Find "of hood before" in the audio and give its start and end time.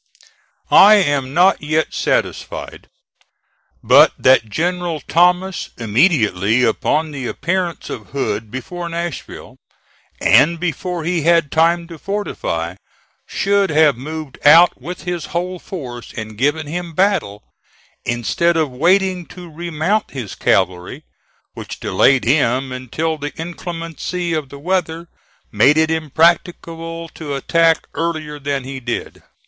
7.87-8.89